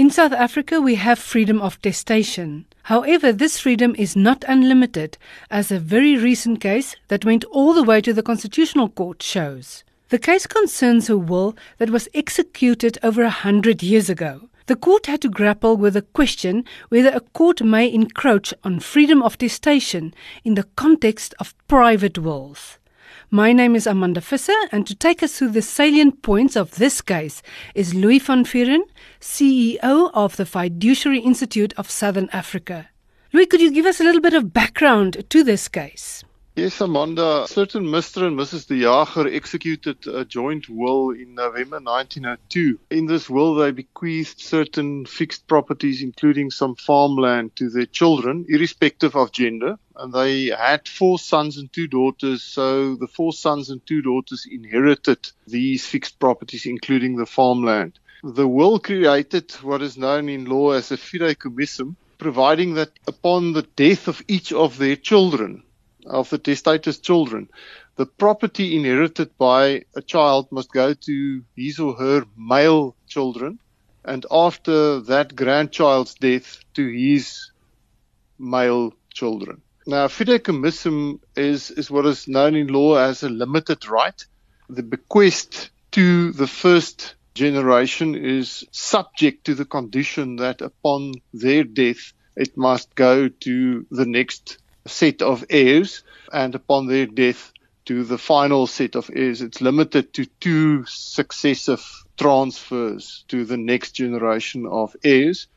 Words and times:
In 0.00 0.08
South 0.08 0.32
Africa, 0.32 0.80
we 0.80 0.94
have 0.94 1.18
freedom 1.18 1.60
of 1.60 1.78
testation. 1.82 2.64
However, 2.84 3.34
this 3.34 3.60
freedom 3.60 3.94
is 3.98 4.16
not 4.16 4.46
unlimited, 4.48 5.18
as 5.50 5.70
a 5.70 5.78
very 5.78 6.16
recent 6.16 6.58
case 6.58 6.96
that 7.08 7.26
went 7.26 7.44
all 7.50 7.74
the 7.74 7.82
way 7.82 8.00
to 8.00 8.14
the 8.14 8.22
Constitutional 8.22 8.88
Court 8.88 9.22
shows. 9.22 9.84
The 10.08 10.18
case 10.18 10.46
concerns 10.46 11.10
a 11.10 11.18
will 11.18 11.54
that 11.76 11.90
was 11.90 12.08
executed 12.14 12.96
over 13.02 13.22
a 13.22 13.28
hundred 13.44 13.82
years 13.82 14.08
ago. 14.08 14.48
The 14.68 14.76
court 14.76 15.04
had 15.04 15.20
to 15.20 15.28
grapple 15.28 15.76
with 15.76 15.92
the 15.92 16.00
question 16.00 16.64
whether 16.88 17.10
a 17.10 17.20
court 17.20 17.60
may 17.60 17.92
encroach 17.92 18.54
on 18.64 18.80
freedom 18.80 19.22
of 19.22 19.36
testation 19.36 20.14
in 20.44 20.54
the 20.54 20.68
context 20.76 21.34
of 21.38 21.54
private 21.68 22.16
wills. 22.16 22.78
My 23.32 23.52
name 23.52 23.76
is 23.76 23.86
Amanda 23.86 24.20
Visser, 24.20 24.56
and 24.72 24.84
to 24.88 24.94
take 24.96 25.22
us 25.22 25.38
through 25.38 25.50
the 25.50 25.62
salient 25.62 26.20
points 26.20 26.56
of 26.56 26.74
this 26.74 27.00
case 27.00 27.42
is 27.76 27.94
Louis 27.94 28.18
van 28.18 28.44
Vuuren, 28.44 28.80
CEO 29.20 30.10
of 30.12 30.36
the 30.36 30.44
Fiduciary 30.44 31.20
Institute 31.20 31.72
of 31.76 31.88
Southern 31.88 32.28
Africa. 32.32 32.88
Louis, 33.32 33.46
could 33.46 33.60
you 33.60 33.70
give 33.70 33.86
us 33.86 34.00
a 34.00 34.02
little 34.02 34.20
bit 34.20 34.34
of 34.34 34.52
background 34.52 35.30
to 35.30 35.44
this 35.44 35.68
case? 35.68 36.24
Yes, 36.56 36.80
Amanda. 36.80 37.46
Certain 37.48 37.84
Mr. 37.84 38.26
and 38.26 38.36
Mrs. 38.36 38.66
De 38.66 38.80
Jager 38.80 39.28
executed 39.28 40.04
a 40.08 40.24
joint 40.24 40.68
will 40.68 41.10
in 41.10 41.36
November 41.36 41.78
1902. 41.78 42.80
In 42.90 43.06
this 43.06 43.30
will, 43.30 43.54
they 43.54 43.70
bequeathed 43.70 44.40
certain 44.40 45.06
fixed 45.06 45.46
properties, 45.46 46.02
including 46.02 46.50
some 46.50 46.74
farmland, 46.74 47.54
to 47.54 47.70
their 47.70 47.86
children, 47.86 48.46
irrespective 48.48 49.14
of 49.14 49.30
gender. 49.30 49.78
And 49.94 50.12
they 50.12 50.46
had 50.46 50.88
four 50.88 51.20
sons 51.20 51.56
and 51.56 51.72
two 51.72 51.86
daughters. 51.86 52.42
So 52.42 52.96
the 52.96 53.06
four 53.06 53.32
sons 53.32 53.70
and 53.70 53.80
two 53.86 54.02
daughters 54.02 54.44
inherited 54.50 55.30
these 55.46 55.86
fixed 55.86 56.18
properties, 56.18 56.66
including 56.66 57.16
the 57.16 57.26
farmland. 57.26 58.00
The 58.24 58.48
will 58.48 58.80
created 58.80 59.52
what 59.62 59.82
is 59.82 59.96
known 59.96 60.28
in 60.28 60.46
law 60.46 60.72
as 60.72 60.90
a 60.90 60.96
fideicommissum, 60.96 61.94
providing 62.18 62.74
that 62.74 62.90
upon 63.06 63.52
the 63.52 63.62
death 63.62 64.08
of 64.08 64.20
each 64.26 64.52
of 64.52 64.76
their 64.76 64.96
children, 64.96 65.62
of 66.06 66.30
the 66.30 66.38
testator's 66.38 66.98
children. 66.98 67.48
The 67.96 68.06
property 68.06 68.76
inherited 68.76 69.36
by 69.36 69.84
a 69.94 70.02
child 70.02 70.50
must 70.50 70.72
go 70.72 70.94
to 70.94 71.44
his 71.56 71.78
or 71.78 71.94
her 71.94 72.24
male 72.36 72.96
children, 73.06 73.58
and 74.04 74.24
after 74.30 75.00
that 75.00 75.36
grandchild's 75.36 76.14
death, 76.14 76.58
to 76.74 76.88
his 76.88 77.50
male 78.38 78.94
children. 79.12 79.62
Now, 79.86 80.06
fideicommissum 80.08 81.20
is, 81.36 81.70
is 81.70 81.90
what 81.90 82.06
is 82.06 82.28
known 82.28 82.54
in 82.54 82.68
law 82.68 82.96
as 82.96 83.22
a 83.22 83.28
limited 83.28 83.88
right. 83.88 84.24
The 84.68 84.82
bequest 84.82 85.70
to 85.92 86.32
the 86.32 86.46
first 86.46 87.16
generation 87.34 88.14
is 88.14 88.64
subject 88.70 89.44
to 89.46 89.54
the 89.54 89.64
condition 89.64 90.36
that 90.36 90.60
upon 90.60 91.14
their 91.32 91.64
death, 91.64 92.12
it 92.36 92.56
must 92.56 92.94
go 92.94 93.28
to 93.28 93.86
the 93.90 94.06
next 94.06 94.58
set 94.86 95.22
of 95.22 95.44
heirs, 95.50 96.02
and 96.32 96.54
upon 96.54 96.86
their 96.86 97.06
death, 97.06 97.52
to 97.86 98.04
the 98.04 98.18
final 98.18 98.66
set 98.66 98.94
of 98.94 99.10
heirs. 99.12 99.42
It's 99.42 99.60
limited 99.60 100.12
to 100.14 100.26
two 100.38 100.84
successive 100.86 101.84
transfers 102.16 103.24
to 103.28 103.44
the 103.44 103.56
next 103.56 103.92
generation 103.92 104.66
of 104.66 104.94
heirs. 105.02 105.48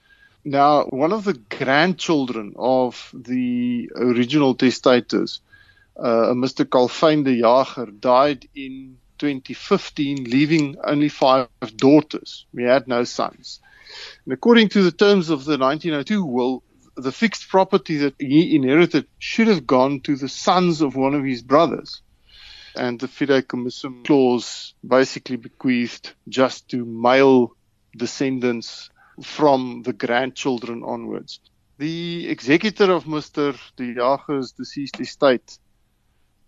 Now, 0.46 0.86
one 0.86 1.14
of 1.14 1.26
the 1.26 1.34
grandchildren 1.36 2.54
of 2.58 3.14
the 3.14 3.92
original 3.96 4.56
testators, 4.56 5.42
uh, 5.98 6.34
Mr. 6.34 6.70
Calvin 6.70 7.24
de 7.24 7.40
Jager, 7.40 7.92
died 7.92 8.48
in 8.56 8.98
2015, 9.20 10.24
leaving 10.24 10.78
only 10.84 11.10
five 11.10 11.48
daughters. 11.78 12.46
We 12.54 12.64
had 12.64 12.88
no 12.88 13.04
sons. 13.04 13.60
And 14.26 14.34
according 14.34 14.70
to 14.70 14.84
the 14.84 14.92
terms 14.92 15.30
of 15.30 15.46
the 15.46 15.58
1902 15.58 16.26
will, 16.26 16.64
the 16.96 17.12
fixed 17.12 17.50
property 17.50 17.98
that 17.98 18.16
he 18.20 18.56
inherited 18.56 19.08
should 19.20 19.48
have 19.48 19.66
gone 19.66 20.00
to 20.02 20.16
the 20.16 20.30
sons 20.30 20.82
of 20.82 20.96
one 20.96 21.16
of 21.16 21.24
his 21.24 21.42
brothers. 21.42 22.02
And 22.76 23.00
the 23.00 23.08
fideicommissum 23.08 24.06
clause 24.06 24.74
basically 24.86 25.38
bequeathed 25.38 26.14
just 26.28 26.70
to 26.70 26.86
male 26.86 27.56
descendants 27.96 28.90
from 29.22 29.84
the 29.84 29.94
grandchildren 29.94 30.84
onwards. 30.84 31.40
The 31.78 32.28
executor 32.30 32.92
of 32.92 33.06
Mr. 33.06 33.58
De 33.76 33.94
Jager's 33.94 34.52
deceased 34.52 35.00
estate 35.00 35.58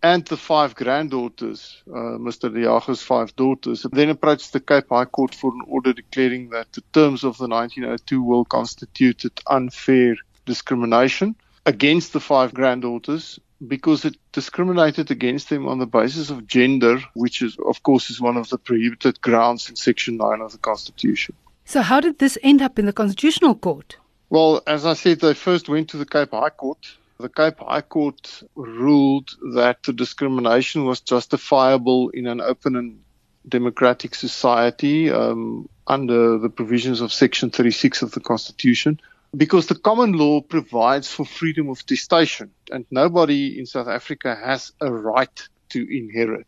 and 0.02 0.24
the 0.26 0.36
five 0.36 0.74
granddaughters, 0.74 1.82
uh, 1.88 2.18
Mr. 2.18 2.52
De 2.52 2.62
Jager's 2.62 3.02
five 3.02 3.34
daughters, 3.36 3.86
then 3.92 4.10
approached 4.10 4.52
the 4.52 4.60
Cape 4.60 4.88
High 4.90 5.04
Court 5.04 5.34
for 5.34 5.52
an 5.52 5.62
order 5.66 5.92
declaring 5.92 6.50
that 6.50 6.72
the 6.72 6.82
terms 6.92 7.24
of 7.24 7.38
the 7.38 7.48
1902 7.48 8.22
will 8.22 8.44
constituted 8.44 9.40
unfair 9.46 10.16
discrimination 10.46 11.36
against 11.66 12.12
the 12.12 12.20
five 12.20 12.54
granddaughters 12.54 13.38
because 13.66 14.04
it 14.04 14.16
discriminated 14.32 15.10
against 15.10 15.48
them 15.48 15.66
on 15.66 15.78
the 15.78 15.86
basis 15.86 16.30
of 16.30 16.46
gender, 16.46 16.98
which 17.14 17.42
is, 17.42 17.56
of 17.66 17.82
course, 17.82 18.10
is 18.10 18.20
one 18.20 18.36
of 18.36 18.48
the 18.48 18.58
prohibited 18.58 19.20
grounds 19.20 19.68
in 19.68 19.76
Section 19.76 20.16
9 20.16 20.40
of 20.40 20.52
the 20.52 20.58
Constitution. 20.58 21.34
So, 21.64 21.82
how 21.82 22.00
did 22.00 22.18
this 22.18 22.38
end 22.42 22.62
up 22.62 22.78
in 22.78 22.86
the 22.86 22.92
Constitutional 22.92 23.54
Court? 23.54 23.96
Well, 24.28 24.62
as 24.66 24.84
I 24.86 24.94
said, 24.94 25.20
they 25.20 25.34
first 25.34 25.68
went 25.68 25.88
to 25.90 25.96
the 25.96 26.06
Cape 26.06 26.32
High 26.32 26.50
Court. 26.50 26.86
The 27.18 27.28
Cape 27.28 27.60
High 27.60 27.80
Court 27.80 28.42
ruled 28.54 29.30
that 29.54 29.82
the 29.84 29.92
discrimination 29.92 30.84
was 30.84 31.00
justifiable 31.00 32.10
in 32.10 32.26
an 32.26 32.40
open 32.40 32.76
and 32.76 33.02
democratic 33.48 34.14
society 34.14 35.10
um, 35.10 35.68
under 35.86 36.38
the 36.38 36.50
provisions 36.50 37.00
of 37.00 37.12
Section 37.12 37.50
36 37.50 38.02
of 38.02 38.10
the 38.10 38.20
Constitution 38.20 39.00
because 39.34 39.66
the 39.66 39.74
common 39.78 40.12
law 40.12 40.40
provides 40.40 41.10
for 41.10 41.24
freedom 41.24 41.68
of 41.68 41.84
testation, 41.86 42.50
and 42.70 42.86
nobody 42.90 43.58
in 43.58 43.66
South 43.66 43.88
Africa 43.88 44.36
has 44.36 44.72
a 44.80 44.92
right 44.92 45.48
to 45.70 45.80
inherit. 45.80 46.46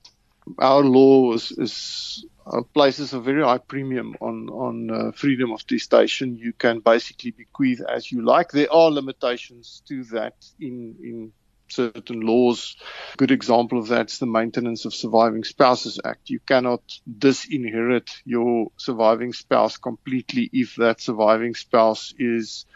Our 0.58 0.82
law 0.82 1.34
is, 1.34 1.52
is 1.52 2.24
uh, 2.46 2.62
places 2.72 3.12
a 3.12 3.20
very 3.20 3.42
high 3.42 3.58
premium 3.58 4.14
on 4.20 4.48
on 4.48 4.90
uh, 4.90 5.12
freedom 5.12 5.52
of 5.52 5.66
testation. 5.66 6.38
You 6.38 6.52
can 6.54 6.80
basically 6.80 7.32
bequeath 7.32 7.82
as 7.88 8.10
you 8.10 8.24
like. 8.24 8.50
There 8.50 8.72
are 8.72 8.90
limitations 8.90 9.82
to 9.88 10.04
that 10.04 10.34
in 10.58 10.96
in 11.02 11.32
certain 11.72 12.20
laws. 12.20 12.76
Good 13.16 13.30
example 13.30 13.78
of 13.78 13.88
that 13.88 14.10
is 14.10 14.18
the 14.18 14.26
Maintenance 14.26 14.84
of 14.84 14.94
Surviving 14.94 15.44
Spouses 15.44 16.00
Act. 16.04 16.30
You 16.30 16.40
cannot 16.40 16.82
disinherit 17.06 18.10
your 18.24 18.68
surviving 18.76 19.32
spouse 19.32 19.76
completely 19.76 20.50
if 20.52 20.76
that 20.76 21.00
surviving 21.00 21.54
spouse 21.54 22.14
is 22.18 22.66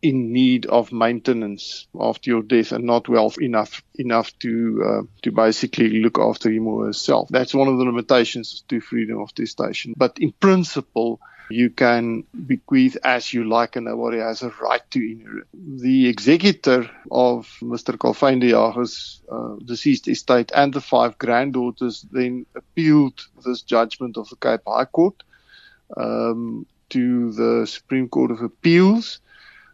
in 0.00 0.32
need 0.32 0.66
of 0.66 0.92
maintenance 0.92 1.88
after 1.98 2.30
your 2.30 2.42
death 2.42 2.70
and 2.72 2.84
not 2.84 3.08
wealth 3.08 3.38
enough 3.40 3.82
enough 3.96 4.36
to 4.38 4.84
uh, 4.86 5.02
to 5.22 5.32
basically 5.32 6.00
look 6.00 6.18
after 6.18 6.50
him 6.50 6.68
or 6.68 6.86
herself. 6.86 7.28
That's 7.30 7.54
one 7.54 7.68
of 7.68 7.78
the 7.78 7.84
limitations 7.84 8.64
to 8.68 8.80
freedom 8.80 9.20
of 9.20 9.34
testation. 9.34 9.94
But 9.96 10.18
in 10.20 10.32
principle, 10.32 11.20
you 11.50 11.70
can 11.70 12.24
bequeath 12.46 12.96
as 13.04 13.32
you 13.32 13.44
like 13.44 13.76
and 13.76 13.86
nobody 13.86 14.18
has 14.18 14.42
a 14.42 14.50
right 14.60 14.82
to 14.90 14.98
inherit. 14.98 15.46
The 15.54 16.08
executor 16.08 16.90
of 17.10 17.48
Mr. 17.62 17.96
Jager's 17.96 19.22
uh, 19.30 19.56
deceased 19.64 20.08
estate 20.08 20.52
and 20.54 20.72
the 20.72 20.80
five 20.80 21.18
granddaughters 21.18 22.06
then 22.10 22.46
appealed 22.54 23.20
this 23.44 23.62
judgment 23.62 24.16
of 24.16 24.28
the 24.28 24.36
Cape 24.36 24.62
High 24.66 24.84
Court 24.86 25.22
um, 25.96 26.66
to 26.90 27.32
the 27.32 27.66
Supreme 27.66 28.08
Court 28.08 28.30
of 28.30 28.42
Appeals. 28.42 29.20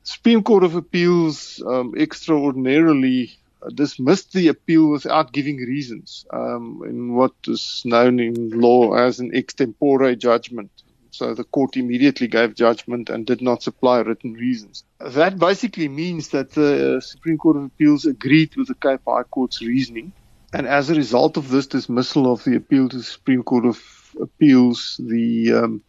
Supreme 0.03 0.43
Court 0.43 0.65
of 0.65 0.75
Appeals 0.75 1.63
um, 1.67 1.95
extraordinarily 1.97 3.39
dismissed 3.75 4.33
the 4.33 4.49
appeal 4.49 4.91
without 4.91 5.33
giving 5.33 5.57
reasons 5.57 6.27
um, 6.31 6.83
in 6.87 7.15
what 7.15 7.33
is 7.47 7.83
known 7.85 8.21
in 8.21 8.51
law 8.51 8.95
as 8.95 9.21
an 9.21 9.31
extempore 9.33 10.17
judgment. 10.19 10.71
So 11.15 11.33
the 11.33 11.45
court 11.45 11.77
immediately 11.77 12.27
gave 12.27 12.57
judgment 12.57 13.09
and 13.09 13.25
did 13.25 13.41
not 13.41 13.63
supply 13.63 14.01
written 14.01 14.33
reasons. 14.33 14.83
That 14.99 15.39
basically 15.39 15.87
means 15.87 16.31
that 16.31 16.51
the 16.51 17.01
Supreme 17.01 17.39
Court 17.39 17.57
of 17.57 17.65
Appeals 17.67 18.05
agreed 18.05 18.57
with 18.57 18.67
the 18.67 18.75
Cape 18.75 19.03
High 19.07 19.23
Court's 19.23 19.63
reasoning. 19.63 20.13
And 20.53 20.67
as 20.67 20.91
a 20.91 20.95
result 20.97 21.37
of 21.37 21.51
this 21.51 21.69
dismissal 21.69 22.33
of 22.33 22.43
the 22.43 22.57
appeal 22.57 22.89
to 22.89 22.97
the 22.97 23.05
Supreme 23.05 23.45
Court 23.45 23.65
of 23.65 23.81
Appeals, 24.21 25.01
the 25.01 25.53
um, 25.53 25.83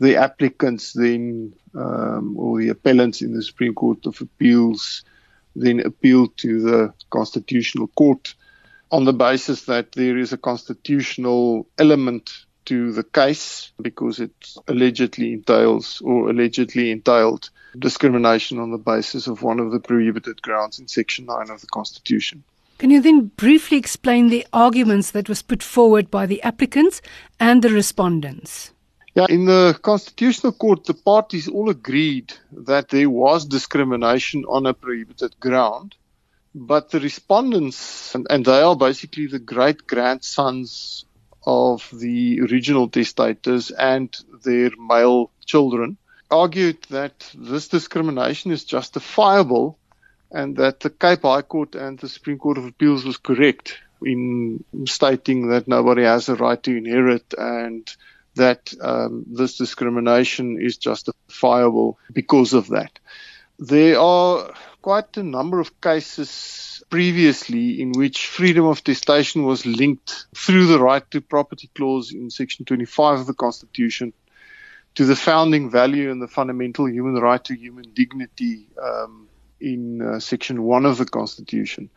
the 0.00 0.16
applicants 0.16 0.94
then, 0.94 1.54
um, 1.74 2.36
or 2.38 2.58
the 2.58 2.70
appellants 2.70 3.20
in 3.20 3.34
the 3.34 3.42
Supreme 3.42 3.74
Court 3.74 4.06
of 4.06 4.22
Appeals, 4.22 5.04
then 5.54 5.80
appealed 5.80 6.36
to 6.38 6.62
the 6.62 6.94
Constitutional 7.10 7.88
Court 7.88 8.34
on 8.90 9.04
the 9.04 9.12
basis 9.12 9.66
that 9.66 9.92
there 9.92 10.16
is 10.16 10.32
a 10.32 10.38
constitutional 10.38 11.66
element 11.78 12.46
to 12.66 12.92
the 12.92 13.02
case 13.02 13.72
because 13.80 14.20
it 14.20 14.32
allegedly 14.68 15.32
entails 15.32 16.00
or 16.02 16.30
allegedly 16.30 16.90
entailed 16.90 17.50
discrimination 17.78 18.58
on 18.58 18.70
the 18.70 18.78
basis 18.78 19.26
of 19.26 19.42
one 19.42 19.60
of 19.60 19.72
the 19.72 19.80
prohibited 19.80 20.42
grounds 20.42 20.78
in 20.78 20.88
Section 20.88 21.26
9 21.26 21.50
of 21.50 21.60
the 21.60 21.66
Constitution. 21.66 22.44
Can 22.78 22.90
you 22.90 23.00
then 23.00 23.30
briefly 23.36 23.78
explain 23.78 24.28
the 24.28 24.46
arguments 24.52 25.12
that 25.12 25.28
was 25.28 25.42
put 25.42 25.62
forward 25.62 26.10
by 26.10 26.26
the 26.26 26.42
applicants 26.42 27.00
and 27.38 27.62
the 27.62 27.70
respondents? 27.70 28.72
Yeah, 29.14 29.26
in 29.28 29.44
the 29.44 29.78
Constitutional 29.82 30.52
Court, 30.52 30.84
the 30.84 30.94
parties 30.94 31.46
all 31.46 31.68
agreed 31.68 32.32
that 32.50 32.88
there 32.88 33.10
was 33.10 33.44
discrimination 33.44 34.44
on 34.48 34.66
a 34.66 34.74
prohibited 34.74 35.38
ground. 35.38 35.94
But 36.54 36.90
the 36.90 37.00
respondents, 37.00 38.14
and, 38.14 38.26
and 38.28 38.44
they 38.44 38.60
are 38.60 38.76
basically 38.76 39.26
the 39.26 39.38
great 39.38 39.86
grandsons 39.86 41.04
of 41.44 41.88
the 41.92 42.40
original 42.40 42.88
testators 42.88 43.70
and 43.70 44.16
their 44.44 44.70
male 44.78 45.30
children, 45.44 45.96
argued 46.30 46.82
that 46.90 47.30
this 47.34 47.68
discrimination 47.68 48.52
is 48.52 48.64
justifiable 48.64 49.78
and 50.30 50.56
that 50.56 50.80
the 50.80 50.90
Cape 50.90 51.22
High 51.22 51.42
Court 51.42 51.74
and 51.74 51.98
the 51.98 52.08
Supreme 52.08 52.38
Court 52.38 52.58
of 52.58 52.64
Appeals 52.64 53.04
was 53.04 53.18
correct 53.18 53.78
in 54.04 54.64
stating 54.86 55.48
that 55.48 55.68
nobody 55.68 56.02
has 56.02 56.28
a 56.28 56.34
right 56.34 56.62
to 56.62 56.76
inherit 56.76 57.34
and 57.36 57.94
that 58.34 58.72
um, 58.80 59.24
this 59.28 59.58
discrimination 59.58 60.58
is 60.60 60.78
justifiable 60.78 61.98
because 62.12 62.54
of 62.54 62.68
that. 62.68 62.98
There 63.58 64.00
are 64.00 64.54
quite 64.82 65.16
a 65.16 65.22
number 65.22 65.60
of 65.60 65.80
cases 65.80 66.82
previously 66.90 67.80
in 67.80 67.92
which 67.92 68.26
freedom 68.26 68.66
of 68.66 68.82
testation 68.82 69.44
was 69.46 69.64
linked 69.64 70.26
through 70.34 70.66
the 70.66 70.78
right 70.78 71.08
to 71.12 71.20
property 71.20 71.70
clause 71.74 72.12
in 72.12 72.28
section 72.30 72.64
25 72.64 73.20
of 73.20 73.26
the 73.26 73.34
Constitution 73.34 74.12
to 74.96 75.04
the 75.06 75.16
founding 75.16 75.70
value 75.70 76.10
and 76.10 76.20
the 76.20 76.28
fundamental 76.28 76.88
human 76.88 77.14
right 77.14 77.42
to 77.44 77.54
human 77.54 77.94
dignity 77.94 78.68
um, 78.82 79.28
in 79.60 80.02
uh, 80.02 80.18
section 80.18 80.62
1 80.64 80.84
of 80.84 80.98
the 80.98 81.06
Constitution. 81.06 81.88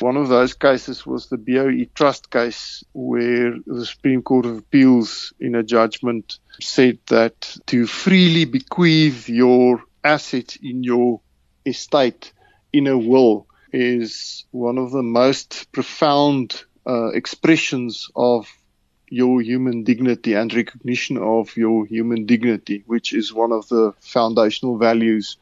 One 0.00 0.16
of 0.16 0.28
those 0.28 0.54
cases 0.54 1.06
was 1.06 1.28
the 1.28 1.38
BOE 1.38 1.86
Trust 1.94 2.30
case, 2.30 2.84
where 2.92 3.54
the 3.64 3.86
Supreme 3.86 4.22
Court 4.22 4.46
of 4.46 4.58
Appeals, 4.58 5.32
in 5.38 5.54
a 5.54 5.62
judgment, 5.62 6.38
said 6.60 6.98
that 7.06 7.56
to 7.66 7.86
freely 7.86 8.44
bequeath 8.44 9.28
your 9.28 9.84
assets 10.04 10.58
in 10.60 10.82
your 10.82 11.20
estate 11.64 12.32
in 12.72 12.86
a 12.86 12.96
will 12.96 13.46
is 13.72 14.44
one 14.50 14.78
of 14.78 14.90
the 14.90 15.02
most 15.02 15.70
profound 15.72 16.64
uh, 16.86 17.08
expressions 17.08 18.10
of 18.14 18.48
your 19.08 19.42
human 19.42 19.84
dignity 19.84 20.34
and 20.34 20.54
recognition 20.54 21.18
of 21.18 21.56
your 21.56 21.84
human 21.86 22.24
dignity, 22.24 22.82
which 22.86 23.12
is 23.12 23.32
one 23.32 23.52
of 23.52 23.68
the 23.68 23.92
foundational 24.00 24.78
values 24.78 25.36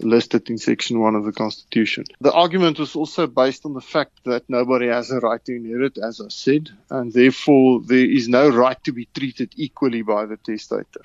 listed 0.00 0.48
in 0.50 0.58
Section 0.58 1.00
1 1.00 1.14
of 1.14 1.24
the 1.24 1.32
Constitution. 1.32 2.04
The 2.20 2.32
argument 2.32 2.78
was 2.78 2.96
also 2.96 3.26
based 3.26 3.64
on 3.66 3.74
the 3.74 3.80
fact 3.80 4.12
that 4.24 4.48
nobody 4.48 4.86
has 4.88 5.10
a 5.10 5.18
right 5.20 5.44
to 5.44 5.54
inherit, 5.54 5.98
as 5.98 6.20
I 6.20 6.28
said, 6.28 6.70
and 6.90 7.12
therefore 7.12 7.80
there 7.80 8.10
is 8.10 8.28
no 8.28 8.48
right 8.48 8.82
to 8.84 8.92
be 8.92 9.08
treated 9.14 9.52
equally 9.56 10.02
by 10.02 10.26
the 10.26 10.36
testator. 10.36 11.02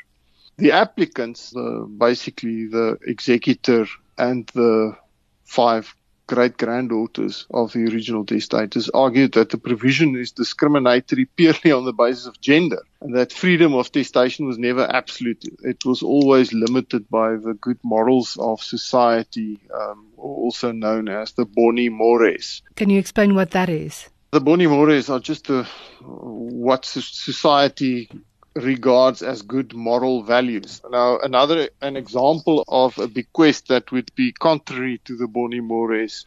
The 0.58 0.72
applicants, 0.72 1.56
uh, 1.56 1.82
basically 1.86 2.68
the 2.68 2.98
executor 3.06 3.86
and 4.18 4.48
the 4.56 4.98
five 5.46 5.94
great 6.28 6.58
granddaughters 6.58 7.48
of 7.52 7.72
the 7.72 7.86
original 7.86 8.26
testators 8.26 8.90
argued 8.94 9.32
that 9.34 9.50
the 9.50 9.58
provision 9.58 10.16
is 10.16 10.32
discriminatory 10.34 11.26
purely 11.26 11.72
on 11.72 11.86
the 11.86 11.94
basis 11.94 12.26
of 12.26 12.40
gender 12.42 12.84
and 13.02 13.16
that 13.16 13.32
freedom 13.32 13.74
of 13.74 13.92
testation 13.92 14.46
was 14.46 14.58
never 14.58 14.84
absolute. 14.94 15.44
It 15.64 15.86
was 15.86 16.04
always 16.04 16.52
limited 16.52 17.10
by 17.10 17.38
the 17.38 17.54
good 17.60 17.80
morals 17.84 18.38
of 18.40 18.62
society, 18.62 19.60
um, 19.74 20.08
also 20.18 20.72
known 20.72 21.08
as 21.08 21.32
the 21.32 21.46
boni 21.46 21.90
mores. 21.90 22.62
Can 22.76 22.90
you 22.90 23.00
explain 23.00 23.34
what 23.34 23.52
that 23.52 23.70
is? 23.70 24.10
The 24.32 24.42
boni 24.42 24.68
mores 24.68 25.10
are 25.10 25.22
just 25.22 25.50
a, 25.50 25.64
what 26.02 26.84
society 26.84 28.10
regards 28.58 29.22
as 29.24 29.42
good 29.44 29.74
moral 29.74 30.24
values. 30.24 30.82
Now, 30.90 31.20
another 31.20 31.70
an 31.82 31.96
example 31.98 32.64
of 32.68 32.98
a 32.98 33.08
bequest 33.08 33.68
that 33.70 33.92
would 33.92 34.12
be 34.16 34.32
contrary 34.34 35.02
to 35.06 35.16
the 35.18 35.28
boni 35.28 35.62
mores 35.62 36.26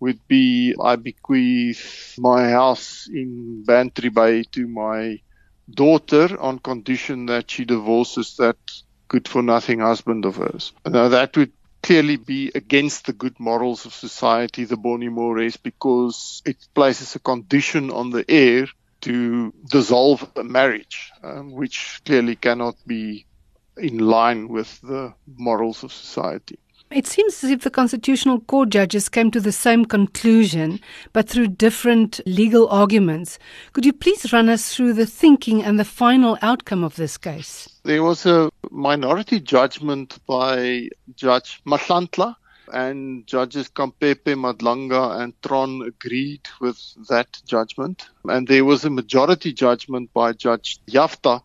would 0.00 0.20
be 0.28 0.74
I 0.82 0.96
bequeath 0.96 2.14
my 2.18 2.50
house 2.50 3.08
in 3.12 3.64
Bantry 3.64 4.10
Bay 4.10 4.44
to 4.52 4.66
my 4.68 5.18
daughter 5.70 6.40
on 6.40 6.58
condition 6.58 7.26
that 7.26 7.50
she 7.50 7.64
divorces 7.64 8.36
that 8.38 8.58
good 9.08 9.28
for 9.28 9.42
nothing 9.42 9.80
husband 9.80 10.24
of 10.24 10.36
hers. 10.36 10.72
Now 10.86 11.08
that 11.08 11.36
would 11.36 11.52
clearly 11.82 12.16
be 12.16 12.50
against 12.54 13.06
the 13.06 13.12
good 13.12 13.38
morals 13.40 13.86
of 13.86 13.94
society, 13.94 14.64
the 14.64 14.76
boni 14.76 15.08
mores, 15.08 15.56
because 15.56 16.42
it 16.44 16.56
places 16.74 17.14
a 17.16 17.20
condition 17.20 17.90
on 17.90 18.10
the 18.10 18.24
heir 18.28 18.66
to 19.02 19.52
dissolve 19.70 20.28
a 20.36 20.44
marriage, 20.44 21.10
um, 21.22 21.52
which 21.52 22.00
clearly 22.04 22.36
cannot 22.36 22.76
be 22.86 23.26
in 23.76 23.98
line 23.98 24.48
with 24.48 24.80
the 24.80 25.14
morals 25.36 25.84
of 25.84 25.92
society. 25.92 26.58
It 26.90 27.06
seems 27.06 27.44
as 27.44 27.50
if 27.50 27.60
the 27.60 27.70
Constitutional 27.70 28.40
Court 28.40 28.70
judges 28.70 29.10
came 29.10 29.30
to 29.32 29.40
the 29.40 29.52
same 29.52 29.84
conclusion, 29.84 30.80
but 31.12 31.28
through 31.28 31.48
different 31.48 32.18
legal 32.24 32.66
arguments. 32.68 33.38
Could 33.74 33.84
you 33.84 33.92
please 33.92 34.32
run 34.32 34.48
us 34.48 34.74
through 34.74 34.94
the 34.94 35.04
thinking 35.04 35.62
and 35.62 35.78
the 35.78 35.84
final 35.84 36.38
outcome 36.40 36.82
of 36.82 36.96
this 36.96 37.18
case? 37.18 37.68
There 37.84 38.02
was 38.02 38.24
a 38.24 38.50
minority 38.70 39.38
judgment 39.38 40.18
by 40.26 40.88
Judge 41.14 41.60
Mhlantla 41.66 42.36
and 42.72 43.26
judges 43.26 43.68
Khampepe, 43.68 44.34
Madlanga, 44.34 45.20
and 45.20 45.32
Theron 45.42 45.82
agreed 45.82 46.48
with 46.60 46.78
that 47.08 47.40
judgment. 47.46 48.08
And 48.24 48.46
there 48.46 48.64
was 48.64 48.84
a 48.84 48.90
majority 48.90 49.52
judgment 49.52 50.12
by 50.12 50.32
Judge 50.32 50.80
Jafta 50.88 51.42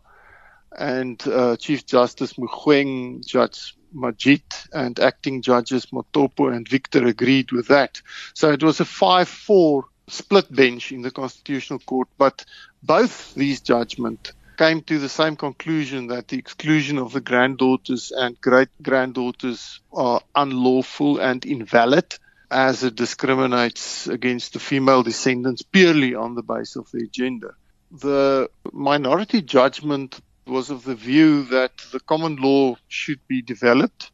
and 0.76 1.22
uh, 1.26 1.56
Chief 1.56 1.86
Justice 1.86 2.34
Mogoeng, 2.34 3.24
Judge 3.24 3.76
Majiedt, 3.94 4.68
and 4.72 4.98
acting 4.98 5.42
judges 5.42 5.86
Mathopo 5.86 6.54
and 6.54 6.68
Victor 6.68 7.06
agreed 7.06 7.52
with 7.52 7.68
that. 7.68 8.02
So 8.34 8.50
it 8.50 8.62
was 8.62 8.80
a 8.80 8.84
5 8.84 9.28
4 9.28 9.84
split 10.08 10.54
bench 10.54 10.92
in 10.92 11.02
the 11.02 11.10
Constitutional 11.10 11.78
Court, 11.78 12.08
but 12.18 12.44
both 12.82 13.34
these 13.34 13.60
judgments 13.60 14.32
came 14.56 14.82
to 14.82 14.98
the 14.98 15.08
same 15.08 15.36
conclusion 15.36 16.08
that 16.08 16.28
the 16.28 16.38
exclusion 16.38 16.98
of 16.98 17.12
the 17.12 17.20
granddaughters 17.20 18.12
and 18.12 18.40
great 18.40 18.68
granddaughters 18.82 19.80
are 19.92 20.20
unlawful 20.34 21.18
and 21.18 21.44
invalid 21.44 22.16
as 22.50 22.84
it 22.84 22.94
discriminates 22.94 24.06
against 24.06 24.52
the 24.52 24.60
female 24.60 25.02
descendants 25.02 25.62
purely 25.62 26.14
on 26.14 26.34
the 26.34 26.42
basis 26.42 26.76
of 26.76 26.90
their 26.92 27.06
gender. 27.06 27.56
The 27.90 28.50
minority 28.72 29.42
judgment 29.42 30.20
was 30.46 30.70
of 30.70 30.84
the 30.84 30.94
view 30.94 31.44
that 31.44 31.72
the 31.92 32.00
common 32.00 32.36
law 32.36 32.76
should 32.88 33.20
be 33.26 33.42
developed 33.42 34.10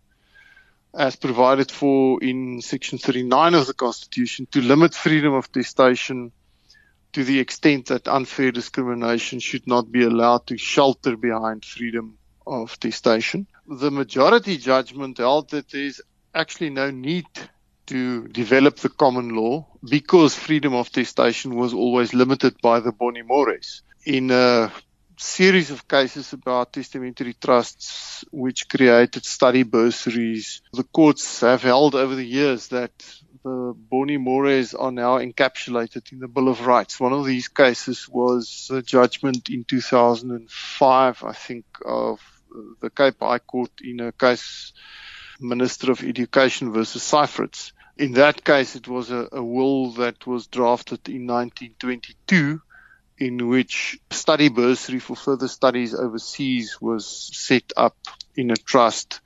as 0.94 1.16
provided 1.16 1.70
for 1.70 2.23
in 2.23 2.61
section 2.61 2.99
39 2.99 3.54
of 3.54 3.66
the 3.66 3.75
constitution 3.75 4.47
to 4.52 4.61
limit 4.61 4.94
freedom 4.94 5.35
of 5.35 5.50
testation 5.52 6.32
to 7.12 7.25
the 7.25 7.40
extent 7.40 7.87
that 7.87 8.09
unfair 8.09 8.52
discrimination 8.52 9.40
should 9.40 9.67
not 9.67 9.90
be 9.90 10.05
allowed 10.05 10.47
to 10.47 10.57
shelter 10.57 11.17
behind 11.17 11.64
freedom 11.64 12.19
of 12.47 12.79
testation. 12.81 13.47
The 13.67 13.90
majority 13.90 14.57
judgment 14.57 15.19
held 15.19 15.50
that 15.50 15.71
there 15.71 15.83
is 15.83 16.02
actually 16.35 16.71
no 16.71 16.90
need 16.90 17.26
to 17.87 18.29
develop 18.29 18.76
the 18.76 18.88
common 18.88 19.31
law 19.31 19.67
because 19.88 20.35
freedom 20.37 20.75
of 20.75 20.90
testation 20.90 21.55
was 21.55 21.75
always 21.75 22.14
limited 22.14 22.55
by 22.62 22.81
the 22.81 22.93
boni 22.93 23.23
mores. 23.23 23.83
In 24.07 24.31
a 24.31 24.73
series 25.19 25.71
of 25.71 25.87
cases 25.87 26.33
about 26.33 26.73
testamentary 26.73 27.35
trusts 27.35 28.25
which 28.31 28.69
created 28.69 29.25
study 29.25 29.64
bursaries, 29.64 30.62
the 30.73 30.85
courts 30.85 31.40
have 31.40 31.62
held 31.62 31.95
over 31.95 32.14
the 32.14 32.25
years 32.25 32.69
that 32.69 32.93
the 33.42 33.75
boni 33.76 34.18
mores 34.18 34.75
are 34.75 34.92
now 34.92 35.18
encapsulated 35.18 36.12
in 36.12 36.18
the 36.18 36.28
Bill 36.28 36.49
of 36.49 36.66
Rights. 36.66 37.00
One 37.00 37.12
of 37.12 37.25
these 37.25 37.49
cases 37.49 38.09
was 38.09 38.70
a 38.73 38.82
judgment 38.82 39.49
in 39.49 39.64
2005, 39.64 41.25
I 41.25 41.32
think, 41.32 41.64
of 41.85 42.20
the 42.80 42.90
Cape 42.90 43.20
High 43.20 43.38
Court 43.38 43.70
in 43.82 44.00
a 44.00 44.12
case 44.12 44.73
Minister 45.40 45.90
of 45.90 46.02
Education 46.02 46.73
versus 46.73 47.02
Syfrets. 47.02 47.73
In 47.97 48.12
that 48.12 48.44
case, 48.44 48.76
it 48.76 48.88
was 48.88 49.11
a, 49.11 49.28
a 49.32 49.42
will 49.42 49.92
that 49.92 50.26
was 50.26 50.47
drafted 50.47 51.09
in 51.09 51.26
1922 51.26 52.61
in 53.18 53.49
which 53.49 53.99
study 54.11 54.49
bursary 54.49 54.99
for 54.99 55.14
further 55.14 55.49
studies 55.49 55.94
overseas 55.94 56.78
was 56.80 57.30
set 57.32 57.73
up 57.76 57.97
in 58.35 58.50
a 58.50 58.56
trust 58.56 59.20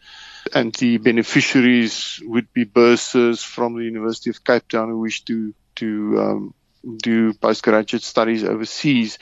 and 0.52 0.74
the 0.74 0.98
beneficiaries 0.98 2.20
would 2.24 2.52
be 2.52 2.64
bursars 2.64 3.44
from 3.44 3.76
the 3.76 3.84
University 3.84 4.30
of 4.30 4.44
Cape 4.44 4.68
Town 4.68 4.88
who 4.88 5.00
wish 5.00 5.24
to 5.24 5.54
to 5.76 6.20
um, 6.20 6.54
do 6.98 7.32
postgraduate 7.34 8.02
studies 8.02 8.44
overseas, 8.44 9.18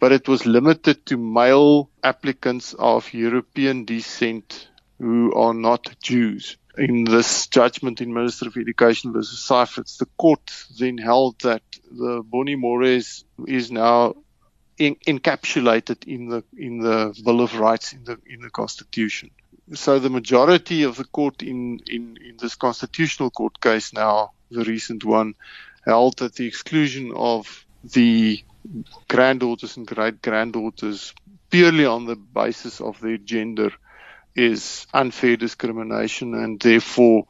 but 0.00 0.12
it 0.12 0.28
was 0.28 0.46
limited 0.46 1.06
to 1.06 1.16
male 1.16 1.88
applicants 2.02 2.74
of 2.74 3.12
European 3.14 3.84
descent 3.84 4.68
who 4.98 5.32
are 5.34 5.54
not 5.54 5.94
Jews. 6.02 6.56
In 6.76 7.04
this 7.04 7.46
judgment 7.46 8.00
in 8.00 8.12
Minister 8.12 8.48
of 8.48 8.56
Education 8.56 9.12
versus 9.12 9.46
Syfrets, 9.48 9.98
the 9.98 10.08
court 10.18 10.52
then 10.78 10.98
held 10.98 11.38
that 11.40 11.62
the 11.90 12.22
Boni 12.24 12.56
Mores 12.56 13.24
is 13.46 13.70
now 13.70 14.14
in, 14.76 14.96
encapsulated 15.06 16.04
in 16.08 16.28
the 16.28 16.42
in 16.56 16.78
the 16.80 17.14
Bill 17.24 17.40
of 17.42 17.58
Rights 17.58 17.92
in 17.92 18.02
the 18.04 18.18
in 18.26 18.40
the 18.40 18.50
Constitution. 18.50 19.30
So 19.72 19.98
the 19.98 20.10
majority 20.10 20.82
of 20.82 20.96
the 20.96 21.04
court 21.04 21.42
in, 21.42 21.80
in, 21.86 22.18
in 22.18 22.36
this 22.38 22.54
constitutional 22.54 23.30
court 23.30 23.60
case 23.60 23.92
now, 23.92 24.32
the 24.50 24.64
recent 24.64 25.04
one, 25.04 25.34
held 25.84 26.18
that 26.18 26.34
the 26.34 26.46
exclusion 26.46 27.12
of 27.14 27.64
the 27.82 28.44
granddaughters 29.08 29.76
and 29.76 29.86
great 29.86 30.22
granddaughters 30.22 31.14
purely 31.50 31.86
on 31.86 32.06
the 32.06 32.16
basis 32.16 32.80
of 32.80 33.00
their 33.00 33.18
gender 33.18 33.70
is 34.34 34.86
unfair 34.92 35.36
discrimination 35.36 36.34
and 36.34 36.60
therefore 36.60 37.26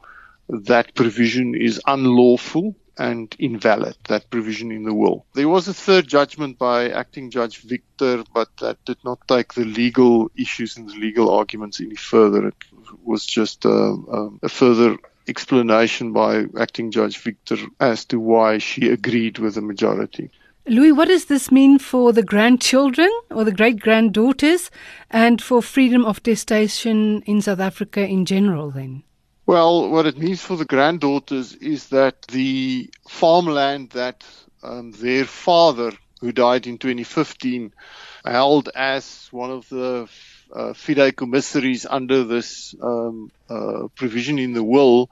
that 0.49 0.95
provision 0.95 1.55
is 1.55 1.81
unlawful 1.85 2.75
and 2.97 3.35
invalid, 3.39 3.95
that 4.07 4.29
provision 4.29 4.71
in 4.71 4.83
the 4.83 4.93
will. 4.93 5.25
There 5.33 5.49
was 5.49 5.67
a 5.67 5.73
third 5.73 6.07
judgment 6.07 6.57
by 6.57 6.89
acting 6.89 7.29
Judge 7.29 7.59
Victor, 7.59 8.23
but 8.33 8.49
that 8.57 8.83
did 8.85 8.97
not 9.03 9.19
take 9.27 9.53
the 9.53 9.65
legal 9.65 10.31
issues 10.35 10.77
and 10.77 10.89
the 10.89 10.95
legal 10.95 11.29
arguments 11.29 11.81
any 11.81 11.95
further. 11.95 12.47
It 12.47 12.55
was 13.03 13.25
just 13.25 13.65
a, 13.65 13.69
a, 13.69 14.29
a 14.43 14.49
further 14.49 14.97
explanation 15.27 16.13
by 16.13 16.45
acting 16.59 16.91
Judge 16.91 17.17
Victor 17.17 17.57
as 17.79 18.05
to 18.05 18.19
why 18.19 18.59
she 18.59 18.89
agreed 18.89 19.39
with 19.39 19.55
the 19.55 19.61
majority. 19.61 20.29
Louis, 20.67 20.91
what 20.91 21.09
does 21.09 21.25
this 21.25 21.51
mean 21.51 21.77
for 21.77 22.11
the 22.11 22.23
grandchildren 22.23 23.09
or 23.29 23.43
the 23.43 23.51
great 23.51 23.79
granddaughters 23.79 24.71
and 25.11 25.39
for 25.41 25.61
freedom 25.61 26.03
of 26.03 26.23
gestation 26.23 27.21
in 27.27 27.41
South 27.41 27.59
Africa 27.59 28.05
in 28.05 28.25
general 28.25 28.71
then? 28.71 29.03
Well, 29.47 29.89
what 29.89 30.05
it 30.05 30.17
means 30.17 30.41
for 30.41 30.55
the 30.55 30.65
granddaughters 30.65 31.53
is 31.53 31.89
that 31.89 32.21
the 32.27 32.89
farmland 33.07 33.91
that 33.91 34.23
um, 34.63 34.91
their 34.91 35.25
father, 35.25 35.91
who 36.21 36.31
died 36.31 36.67
in 36.67 36.77
2015, 36.77 37.73
held 38.25 38.69
as 38.75 39.27
one 39.31 39.51
of 39.51 39.67
the 39.69 40.07
uh, 40.53 40.73
fideicommissaries 40.73 41.85
under 41.89 42.23
this 42.23 42.73
um, 42.81 43.31
uh, 43.49 43.87
provision 43.95 44.39
in 44.39 44.53
the 44.53 44.63
will, 44.63 45.09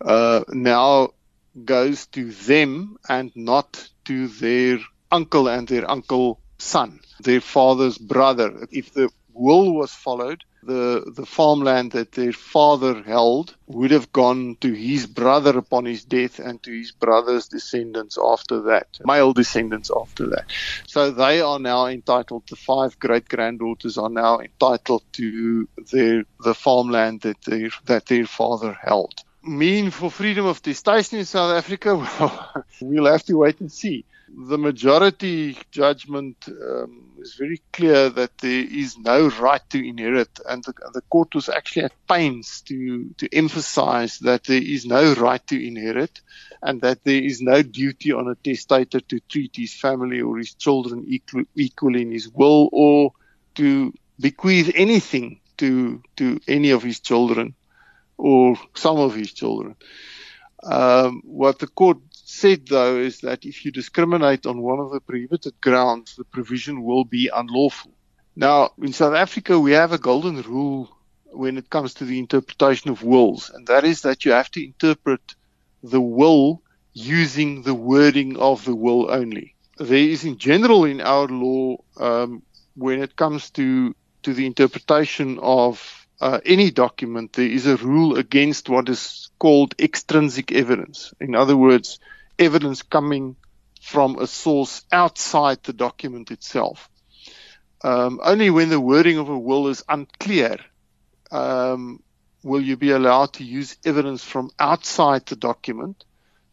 uh, 0.00 0.44
now 0.48 1.10
goes 1.64 2.06
to 2.08 2.30
them 2.32 2.96
and 3.08 3.32
not 3.36 3.88
to 4.04 4.28
their 4.28 4.78
uncle 5.10 5.48
and 5.48 5.68
their 5.68 5.90
uncle's 5.90 6.38
son, 6.58 7.00
their 7.20 7.40
father's 7.40 7.98
brother. 7.98 8.66
If 8.70 8.92
the 8.94 9.10
will 9.32 9.74
was 9.74 9.92
followed, 9.92 10.44
the, 10.62 11.12
the 11.14 11.26
farmland 11.26 11.92
that 11.92 12.12
their 12.12 12.32
father 12.32 13.02
held 13.02 13.54
would 13.66 13.90
have 13.90 14.12
gone 14.12 14.56
to 14.60 14.72
his 14.72 15.06
brother 15.06 15.56
upon 15.58 15.84
his 15.84 16.04
death 16.04 16.38
and 16.38 16.62
to 16.62 16.72
his 16.72 16.92
brother's 16.92 17.48
descendants 17.48 18.18
after 18.22 18.62
that, 18.62 18.86
male 19.04 19.32
descendants 19.32 19.90
after 19.94 20.28
that. 20.28 20.50
So 20.86 21.10
they 21.10 21.40
are 21.40 21.58
now 21.58 21.86
entitled, 21.86 22.44
the 22.48 22.56
five 22.56 22.98
great 22.98 23.28
granddaughters 23.28 23.98
are 23.98 24.10
now 24.10 24.40
entitled 24.40 25.04
to 25.14 25.68
their, 25.90 26.24
the 26.42 26.54
farmland 26.54 27.22
that 27.22 27.42
their, 27.42 27.70
that 27.86 28.06
their 28.06 28.26
father 28.26 28.76
held. 28.80 29.21
Mean 29.44 29.90
for 29.90 30.10
freedom 30.10 30.46
of 30.46 30.62
gestation 30.62 31.18
in 31.18 31.24
South 31.24 31.56
Africa? 31.56 31.96
Well, 32.20 32.64
we'll 32.80 33.12
have 33.12 33.24
to 33.24 33.38
wait 33.38 33.60
and 33.60 33.70
see 33.70 34.04
the 34.34 34.58
majority 34.58 35.56
judgment 35.70 36.36
um, 36.48 37.10
is 37.20 37.34
very 37.34 37.60
clear 37.72 38.08
that 38.10 38.38
there 38.38 38.64
is 38.64 38.96
no 38.96 39.28
right 39.28 39.60
to 39.70 39.86
inherit, 39.86 40.40
and 40.48 40.64
the, 40.64 40.72
the, 40.94 41.02
court 41.02 41.34
was 41.34 41.48
actually 41.48 41.84
at 41.84 42.06
pains 42.08 42.62
to 42.62 43.10
to 43.18 43.28
emphasize 43.32 44.18
that 44.20 44.44
there 44.44 44.62
is 44.62 44.86
no 44.86 45.14
right 45.14 45.46
to 45.46 45.66
inherit, 45.66 46.20
and 46.62 46.80
that 46.80 47.04
there 47.04 47.22
is 47.22 47.42
no 47.42 47.62
duty 47.62 48.12
on 48.12 48.28
a 48.28 48.34
testator 48.36 49.00
to 49.00 49.20
treat 49.20 49.54
his 49.54 49.74
family 49.74 50.20
or 50.20 50.38
his 50.38 50.54
children 50.54 51.04
equal, 51.06 51.44
equally 51.54 52.02
in 52.02 52.10
his 52.10 52.28
will, 52.28 52.68
or 52.72 53.12
to 53.54 53.92
bequeath 54.18 54.72
anything 54.74 55.40
to 55.58 56.02
to 56.16 56.40
any 56.48 56.70
of 56.70 56.82
his 56.82 57.00
children 57.00 57.54
or 58.22 58.56
some 58.74 58.98
of 58.98 59.16
his 59.16 59.32
children. 59.32 59.74
Um, 60.62 61.22
what 61.24 61.58
the 61.58 61.66
court 61.66 61.98
said, 62.12 62.68
though, 62.68 62.96
is 62.98 63.20
that 63.22 63.44
if 63.44 63.64
you 63.64 63.72
discriminate 63.72 64.46
on 64.46 64.62
one 64.62 64.78
of 64.78 64.92
the 64.92 65.00
prohibited 65.00 65.60
grounds, 65.60 66.14
the 66.14 66.24
provision 66.24 66.84
will 66.84 67.04
be 67.04 67.28
unlawful. 67.34 67.90
Now, 68.36 68.70
in 68.80 68.92
South 68.92 69.14
Africa, 69.14 69.58
we 69.58 69.72
have 69.72 69.92
a 69.92 69.98
golden 69.98 70.40
rule 70.42 70.96
when 71.32 71.58
it 71.58 71.68
comes 71.68 71.94
to 71.94 72.04
the 72.04 72.20
interpretation 72.20 72.90
of 72.90 73.02
wills, 73.02 73.50
and 73.50 73.66
that 73.66 73.84
is 73.84 74.02
that 74.02 74.24
you 74.24 74.30
have 74.30 74.50
to 74.52 74.64
interpret 74.64 75.34
the 75.82 76.00
will 76.00 76.62
using 76.92 77.62
the 77.62 77.74
wording 77.74 78.38
of 78.38 78.64
the 78.64 78.76
will 78.76 79.10
only. 79.10 79.56
There 79.78 80.08
is, 80.14 80.24
in 80.24 80.38
general, 80.38 80.84
in 80.84 81.00
our 81.00 81.26
law, 81.26 81.78
um, 81.96 82.42
when 82.76 83.02
it 83.02 83.16
comes 83.16 83.50
to 83.58 83.96
to 84.22 84.32
the 84.32 84.46
interpretation 84.46 85.40
of 85.40 86.01
uh, 86.22 86.40
any 86.46 86.70
document, 86.70 87.32
there 87.32 87.48
is 87.48 87.66
a 87.66 87.76
rule 87.76 88.16
against 88.16 88.68
what 88.68 88.88
is 88.88 89.28
called 89.40 89.74
extrinsic 89.80 90.52
evidence. 90.52 91.12
In 91.20 91.34
other 91.34 91.56
words, 91.56 91.98
evidence 92.38 92.82
coming 92.82 93.34
from 93.80 94.20
a 94.20 94.28
source 94.28 94.84
outside 94.92 95.58
the 95.64 95.72
document 95.72 96.30
itself. 96.30 96.88
Um, 97.82 98.20
only 98.22 98.50
when 98.50 98.68
the 98.68 98.78
wording 98.78 99.18
of 99.18 99.28
a 99.28 99.36
will 99.36 99.66
is 99.66 99.82
unclear 99.88 100.58
um, 101.32 102.00
will 102.44 102.62
you 102.62 102.76
be 102.76 102.92
allowed 102.92 103.32
to 103.34 103.44
use 103.44 103.76
evidence 103.84 104.22
from 104.22 104.50
outside 104.60 105.26
the 105.26 105.34
document 105.34 106.04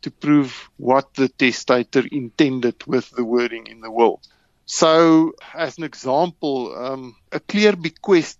to 0.02 0.10
prove 0.10 0.70
what 0.78 1.14
the 1.14 1.30
testator 1.30 2.04
intended 2.12 2.88
with 2.88 3.12
the 3.12 3.24
wording 3.24 3.68
in 3.68 3.82
the 3.82 3.92
will. 3.92 4.20
So, 4.66 5.34
as 5.54 5.78
an 5.78 5.84
example, 5.84 6.76
um, 6.76 7.16
a 7.32 7.40
clear 7.40 7.76
bequest, 7.76 8.40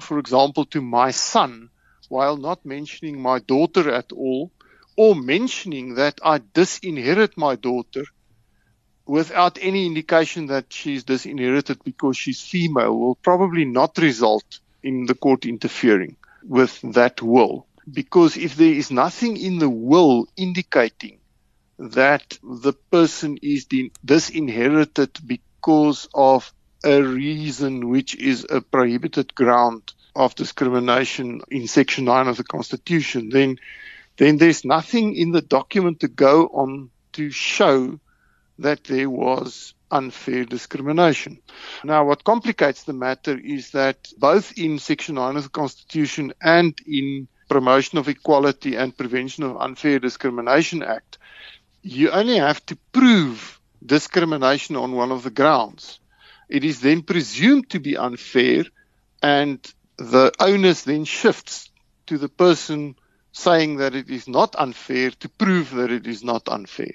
for 0.00 0.18
example, 0.18 0.64
to 0.66 0.80
my 0.80 1.10
son, 1.10 1.70
while 2.08 2.36
not 2.36 2.64
mentioning 2.64 3.20
my 3.20 3.38
daughter 3.40 3.90
at 3.90 4.12
all, 4.12 4.52
or 4.96 5.14
mentioning 5.14 5.94
that 5.94 6.18
I 6.22 6.38
disinherit 6.38 7.36
my 7.36 7.56
daughter 7.56 8.04
without 9.06 9.58
any 9.60 9.86
indication 9.86 10.46
that 10.46 10.72
she's 10.72 11.04
disinherited 11.04 11.82
because 11.84 12.16
she's 12.16 12.42
female 12.42 12.96
will 12.98 13.14
probably 13.16 13.64
not 13.64 13.96
result 13.98 14.60
in 14.82 15.06
the 15.06 15.14
court 15.14 15.46
interfering 15.46 16.16
with 16.44 16.80
that 16.92 17.22
will. 17.22 17.66
Because 17.90 18.36
if 18.36 18.56
there 18.56 18.72
is 18.72 18.90
nothing 18.90 19.36
in 19.36 19.58
the 19.58 19.70
will 19.70 20.26
indicating 20.36 21.20
that 21.78 22.38
the 22.42 22.74
person 22.90 23.38
is 23.40 23.66
disinherited 24.04 25.10
because 25.26 26.08
of 26.12 26.52
a 26.84 27.02
reason 27.02 27.88
which 27.88 28.14
is 28.14 28.46
a 28.48 28.60
prohibited 28.60 29.34
ground 29.34 29.92
of 30.14 30.34
discrimination 30.34 31.40
in 31.50 31.66
Section 31.66 32.04
9 32.04 32.28
of 32.28 32.36
the 32.36 32.44
Constitution, 32.44 33.30
then 33.30 33.58
then 34.16 34.36
there's 34.36 34.64
nothing 34.64 35.14
in 35.14 35.30
the 35.30 35.40
document 35.40 36.00
to 36.00 36.08
go 36.08 36.46
on 36.48 36.90
to 37.12 37.30
show 37.30 38.00
that 38.58 38.82
there 38.84 39.08
was 39.08 39.74
unfair 39.90 40.44
discrimination. 40.44 41.40
Now, 41.84 42.04
what 42.04 42.24
complicates 42.24 42.82
the 42.82 42.92
matter 42.92 43.38
is 43.38 43.70
that 43.70 44.08
both 44.18 44.58
in 44.58 44.80
Section 44.80 45.14
9 45.14 45.36
of 45.36 45.44
the 45.44 45.48
Constitution 45.48 46.32
and 46.42 46.76
in 46.84 47.28
Promotion 47.48 47.98
of 47.98 48.08
Equality 48.08 48.74
and 48.74 48.96
Prevention 48.96 49.44
of 49.44 49.56
Unfair 49.56 50.00
Discrimination 50.00 50.82
Act, 50.82 51.18
you 51.82 52.10
only 52.10 52.38
have 52.38 52.64
to 52.66 52.76
prove 52.92 53.60
discrimination 53.84 54.74
on 54.76 54.92
one 54.92 55.12
of 55.12 55.22
the 55.22 55.30
grounds. 55.30 56.00
It 56.48 56.64
is 56.64 56.80
then 56.80 57.02
presumed 57.02 57.70
to 57.70 57.80
be 57.80 57.96
unfair, 57.96 58.64
and 59.22 59.58
the 59.96 60.32
onus 60.40 60.82
then 60.82 61.04
shifts 61.04 61.70
to 62.06 62.18
the 62.18 62.28
person 62.28 62.96
saying 63.32 63.76
that 63.76 63.94
it 63.94 64.08
is 64.10 64.26
not 64.28 64.56
unfair 64.58 65.10
to 65.10 65.28
prove 65.28 65.70
that 65.72 65.92
it 65.92 66.06
is 66.06 66.24
not 66.24 66.48
unfair. 66.48 66.94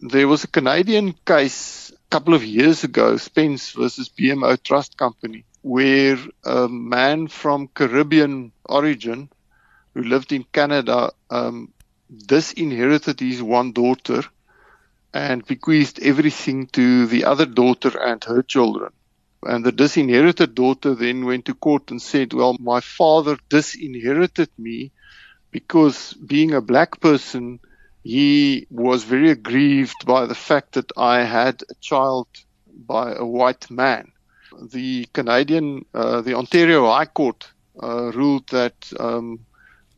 There 0.00 0.28
was 0.28 0.44
a 0.44 0.48
Canadian 0.48 1.12
case 1.12 1.90
a 1.90 2.10
couple 2.10 2.34
of 2.34 2.44
years 2.44 2.84
ago, 2.84 3.16
Spence 3.16 3.72
versus 3.72 4.08
BMO 4.08 4.62
Trust 4.62 4.96
Company, 4.96 5.44
where 5.62 6.18
a 6.44 6.68
man 6.68 7.28
from 7.28 7.68
Caribbean 7.68 8.52
origin 8.64 9.28
who 9.94 10.02
lived 10.02 10.32
in 10.32 10.44
Canada 10.44 11.12
um, 11.30 11.72
disinherited 12.26 13.20
his 13.20 13.42
one 13.42 13.72
daughter 13.72 14.22
and 15.14 15.44
bequeathed 15.46 16.00
everything 16.02 16.66
to 16.68 17.06
the 17.06 17.24
other 17.24 17.46
daughter 17.46 17.92
and 18.00 18.22
her 18.24 18.42
children. 18.42 18.92
And 19.42 19.64
the 19.64 19.72
disinherited 19.72 20.54
daughter 20.54 20.94
then 20.94 21.24
went 21.24 21.46
to 21.46 21.54
court 21.54 21.90
and 21.90 22.00
said, 22.02 22.32
Well, 22.32 22.56
my 22.60 22.80
father 22.80 23.38
disinherited 23.48 24.50
me 24.58 24.92
because 25.50 26.12
being 26.14 26.52
a 26.52 26.60
black 26.60 27.00
person, 27.00 27.60
he 28.02 28.66
was 28.70 29.04
very 29.04 29.30
aggrieved 29.30 30.04
by 30.06 30.26
the 30.26 30.34
fact 30.34 30.72
that 30.74 30.90
I 30.96 31.24
had 31.24 31.62
a 31.70 31.74
child 31.80 32.28
by 32.66 33.14
a 33.14 33.24
white 33.24 33.70
man. 33.70 34.12
The 34.70 35.06
Canadian, 35.12 35.84
uh, 35.94 36.20
the 36.22 36.34
Ontario 36.34 36.86
High 36.90 37.06
Court 37.06 37.46
uh, 37.82 38.12
ruled 38.12 38.48
that 38.48 38.74
um, 38.98 39.46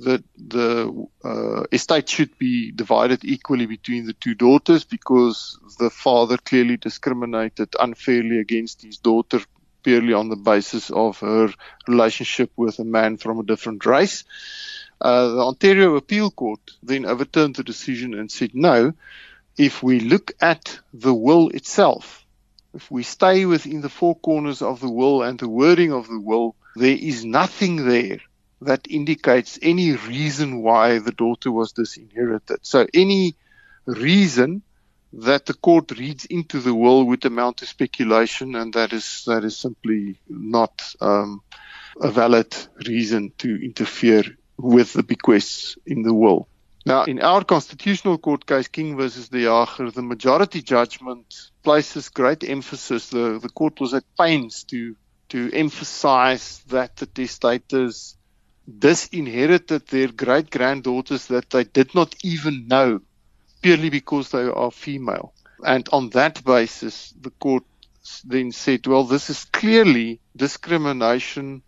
that 0.01 0.23
the 0.37 1.07
uh, 1.25 1.65
estate 1.73 2.09
should 2.09 2.39
be 2.39 2.71
divided 2.71 3.25
equally 3.25 3.67
between 3.67 4.07
the 4.07 4.13
two 4.13 4.35
daughters 4.35 4.85
because 4.85 5.59
the 5.79 5.91
father 5.91 6.37
clearly 6.37 6.77
discriminated 6.77 7.75
unfairly 7.79 8.39
against 8.39 8.83
his 8.83 8.99
daughter 8.99 9.41
purely 9.83 10.13
on 10.13 10.29
the 10.29 10.37
basis 10.37 10.91
of 10.91 11.19
her 11.21 11.49
relationship 11.87 12.51
with 12.57 12.79
a 12.79 12.85
man 12.85 13.17
from 13.17 13.41
a 13.41 13.45
different 13.45 13.85
race. 13.87 14.25
Uh, 15.01 15.29
the 15.29 15.41
Ontario 15.41 15.97
Appeal 15.97 16.31
Court 16.31 16.61
then 16.83 17.05
overturned 17.05 17.57
the 17.57 17.65
decision 17.65 18.15
and 18.15 18.31
said, 18.31 18.51
no, 18.55 18.93
if 19.57 19.83
we 19.83 20.01
look 20.01 20.33
at 20.41 20.79
the 20.93 21.15
will 21.15 21.49
itself, 21.51 22.25
if 22.75 22.91
we 22.91 23.03
stay 23.03 23.47
within 23.47 23.81
the 23.81 23.89
four 23.89 24.15
corners 24.17 24.63
of 24.63 24.81
the 24.81 24.91
will 24.91 25.23
and 25.23 25.39
the 25.39 25.49
wording 25.49 25.93
of 25.93 26.07
the 26.07 26.21
will, 26.21 26.55
there 26.77 26.97
is 26.97 27.25
nothing 27.25 27.85
there 27.89 28.19
that 28.61 28.87
indicates 28.91 29.59
any 29.63 29.93
reason 29.93 30.63
why 30.63 30.99
the 30.99 31.13
daughter 31.13 31.51
was 31.51 31.73
disinherited. 31.73 32.59
So 32.63 32.87
any 32.93 33.37
reason 33.87 34.63
that 35.13 35.47
the 35.47 35.55
court 35.55 35.93
reads 35.93 36.25
into 36.27 36.61
the 36.61 36.75
will 36.75 37.05
would 37.05 37.25
amount 37.25 37.59
to 37.59 37.67
speculation, 37.67 38.55
and 38.55 38.73
that 38.75 38.93
is 38.93 39.25
that 39.27 39.45
is 39.45 39.57
simply 39.57 40.21
not 40.29 40.95
um, 41.01 41.43
a 42.01 42.11
valid 42.11 42.55
reason 42.87 43.33
to 43.39 43.65
interfere 43.65 44.25
with 44.59 44.93
the 44.93 45.03
bequests 45.03 45.77
in 45.87 46.03
the 46.03 46.13
will. 46.13 46.49
Now, 46.85 47.05
in 47.05 47.21
our 47.21 47.45
constitutional 47.45 48.19
court 48.19 48.47
case, 48.47 48.69
King 48.69 48.97
versus 48.97 49.29
De 49.29 49.43
Jager, 49.43 49.91
the 49.91 50.03
majority 50.03 50.63
judgment 50.63 51.51
places 51.63 52.09
great 52.09 52.45
emphasis. 52.45 53.11
The, 53.11 53.39
the 53.39 53.51
court 53.51 53.81
was 53.81 53.95
at 53.95 54.05
pains 54.19 54.65
to 54.65 54.97
to 55.29 55.51
emphasize 55.53 56.63
that 56.69 56.97
the 56.97 57.07
testators 57.07 58.18
disinherited 58.79 59.87
their 59.87 60.09
great 60.09 60.51
granddaughters 60.51 61.27
that 61.27 61.49
they 61.51 61.65
did 61.65 61.95
not 61.95 62.15
even 62.23 62.69
know 62.69 63.01
purely 63.63 63.91
because 63.91 64.31
they 64.31 64.45
are 64.45 64.71
female. 64.71 65.33
And 65.65 65.89
on 65.93 66.11
that 66.11 66.45
basis, 66.45 67.13
the 67.21 67.31
court 67.31 67.65
then 68.25 68.53
said, 68.53 68.87
well, 68.87 69.05
this 69.05 69.31
is 69.31 69.45
clearly 69.47 70.21
discrimination 70.37 71.63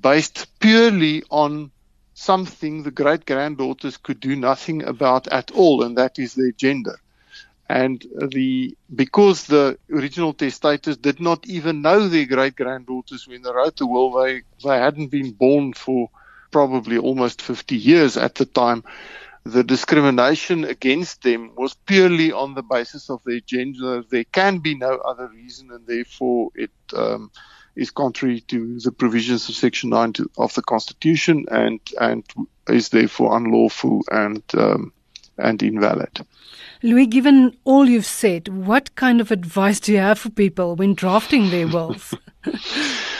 based 0.00 0.46
purely 0.58 1.22
on 1.30 1.70
something 2.14 2.82
the 2.82 2.90
great 2.90 3.26
granddaughters 3.26 3.98
could 3.98 4.20
do 4.20 4.34
nothing 4.34 4.82
about 4.82 5.28
at 5.28 5.50
all, 5.52 5.84
and 5.84 5.98
that 5.98 6.18
is 6.18 6.34
their 6.34 6.52
gender. 6.52 6.98
And 7.68 8.00
the 8.30 8.76
because 8.94 9.46
the 9.46 9.76
original 9.90 10.32
testators 10.32 10.96
did 10.96 11.20
not 11.20 11.46
even 11.48 11.82
know 11.82 12.08
their 12.08 12.26
great 12.26 12.56
granddaughters 12.56 13.26
when 13.26 13.42
they 13.42 13.50
wrote 13.50 13.76
the 13.76 13.86
will, 13.86 14.12
they 14.22 14.42
they 14.64 14.78
hadn't 14.78 15.08
been 15.08 15.32
born 15.32 15.72
for 15.72 16.08
probably 16.50 16.98
almost 16.98 17.42
50 17.42 17.76
years 17.76 18.16
at 18.16 18.36
the 18.36 18.46
time 18.46 18.84
the 19.46 19.62
discrimination 19.62 20.64
against 20.64 21.22
them 21.22 21.52
was 21.56 21.74
purely 21.74 22.32
on 22.32 22.54
the 22.54 22.62
basis 22.64 23.08
of 23.08 23.22
their 23.24 23.38
gender. 23.40 24.02
There 24.02 24.24
can 24.24 24.58
be 24.58 24.74
no 24.74 24.96
other 24.96 25.28
reason, 25.28 25.70
and 25.70 25.86
therefore 25.86 26.50
it 26.56 26.72
um, 26.94 27.30
is 27.76 27.92
contrary 27.92 28.40
to 28.40 28.80
the 28.80 28.90
provisions 28.90 29.48
of 29.48 29.54
Section 29.54 29.90
9 29.90 30.14
of 30.36 30.52
the 30.54 30.62
Constitution 30.62 31.44
and, 31.48 31.78
and 32.00 32.24
is 32.68 32.88
therefore 32.88 33.36
unlawful 33.36 34.02
and, 34.10 34.42
um, 34.54 34.92
and 35.38 35.62
invalid. 35.62 36.26
Louis, 36.82 37.06
given 37.06 37.56
all 37.64 37.88
you've 37.88 38.04
said, 38.04 38.48
what 38.48 38.96
kind 38.96 39.20
of 39.20 39.30
advice 39.30 39.78
do 39.78 39.92
you 39.92 39.98
have 39.98 40.18
for 40.18 40.30
people 40.30 40.74
when 40.74 40.94
drafting 40.94 41.50
their 41.50 41.68
wills? 41.68 42.14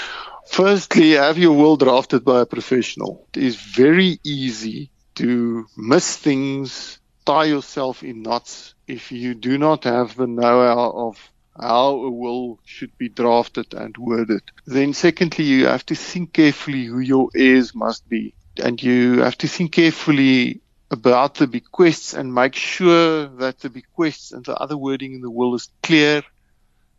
Firstly, 0.48 1.12
have 1.12 1.38
your 1.38 1.56
will 1.56 1.76
drafted 1.76 2.24
by 2.24 2.40
a 2.40 2.46
professional. 2.46 3.26
It 3.34 3.42
is 3.42 3.56
very 3.56 4.18
easy 4.24 4.90
to 5.16 5.66
miss 5.76 6.16
things, 6.16 6.98
tie 7.24 7.44
yourself 7.44 8.02
in 8.02 8.22
knots 8.22 8.74
if 8.86 9.12
you 9.12 9.34
do 9.34 9.58
not 9.58 9.84
have 9.84 10.16
the 10.16 10.26
know-how 10.26 10.90
of 10.90 11.32
how 11.58 11.88
a 12.04 12.10
will 12.10 12.58
should 12.64 12.96
be 12.98 13.08
drafted 13.08 13.74
and 13.74 13.96
worded. 13.96 14.42
Then 14.66 14.92
secondly, 14.92 15.44
you 15.44 15.66
have 15.66 15.86
to 15.86 15.94
think 15.94 16.34
carefully 16.34 16.84
who 16.84 17.00
your 17.00 17.28
heirs 17.34 17.74
must 17.74 18.08
be. 18.08 18.34
And 18.62 18.82
you 18.82 19.20
have 19.20 19.38
to 19.38 19.48
think 19.48 19.72
carefully 19.72 20.60
about 20.90 21.34
the 21.34 21.46
bequests 21.46 22.14
and 22.14 22.34
make 22.34 22.54
sure 22.54 23.26
that 23.26 23.58
the 23.60 23.70
bequests 23.70 24.32
and 24.32 24.44
the 24.44 24.54
other 24.54 24.76
wording 24.76 25.14
in 25.14 25.20
the 25.20 25.30
will 25.30 25.54
is 25.54 25.68
clear, 25.82 26.22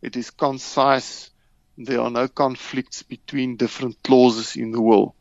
it 0.02 0.16
is 0.16 0.30
concise, 0.30 1.30
there 1.78 2.00
are 2.00 2.10
no 2.10 2.28
conflicts 2.28 3.02
between 3.02 3.56
different 3.56 4.02
clauses 4.02 4.56
in 4.56 4.72
the 4.72 4.80
will 4.80 5.14